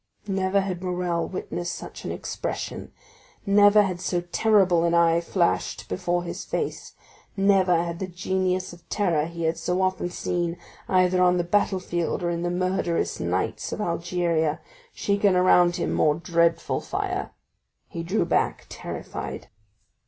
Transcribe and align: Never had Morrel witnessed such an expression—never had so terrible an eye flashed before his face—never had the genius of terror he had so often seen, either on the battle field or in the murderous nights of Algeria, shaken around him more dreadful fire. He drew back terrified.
Never 0.25 0.61
had 0.61 0.81
Morrel 0.83 1.27
witnessed 1.27 1.75
such 1.75 2.05
an 2.05 2.11
expression—never 2.11 3.83
had 3.83 4.01
so 4.01 4.21
terrible 4.21 4.83
an 4.83 4.95
eye 4.95 5.21
flashed 5.21 5.87
before 5.87 6.23
his 6.23 6.43
face—never 6.43 7.75
had 7.83 7.99
the 7.99 8.07
genius 8.07 8.73
of 8.73 8.89
terror 8.89 9.27
he 9.27 9.43
had 9.43 9.59
so 9.59 9.79
often 9.79 10.09
seen, 10.09 10.57
either 10.89 11.21
on 11.21 11.37
the 11.37 11.43
battle 11.43 11.79
field 11.79 12.23
or 12.23 12.31
in 12.31 12.41
the 12.41 12.49
murderous 12.49 13.19
nights 13.19 13.71
of 13.71 13.79
Algeria, 13.79 14.59
shaken 14.91 15.35
around 15.35 15.75
him 15.75 15.93
more 15.93 16.15
dreadful 16.15 16.81
fire. 16.81 17.29
He 17.87 18.01
drew 18.01 18.25
back 18.25 18.65
terrified. 18.69 19.49